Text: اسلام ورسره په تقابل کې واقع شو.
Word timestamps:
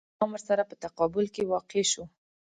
اسلام 0.09 0.29
ورسره 0.33 0.63
په 0.69 0.75
تقابل 0.83 1.25
کې 1.35 1.49
واقع 1.51 1.81
شو. 1.91 2.03